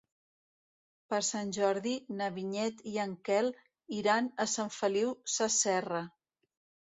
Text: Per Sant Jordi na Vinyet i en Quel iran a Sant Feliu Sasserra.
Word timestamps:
Per 1.13 1.17
Sant 1.27 1.51
Jordi 1.57 1.93
na 2.21 2.29
Vinyet 2.37 2.81
i 2.93 2.95
en 3.03 3.13
Quel 3.29 3.51
iran 3.99 4.31
a 4.47 4.49
Sant 4.55 4.73
Feliu 4.79 5.13
Sasserra. 5.37 6.03